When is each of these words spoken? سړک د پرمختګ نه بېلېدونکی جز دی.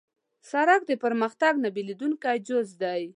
سړک 0.51 0.81
د 0.89 0.91
پرمختګ 1.03 1.53
نه 1.63 1.69
بېلېدونکی 1.75 2.37
جز 2.47 2.69
دی. 2.81 3.01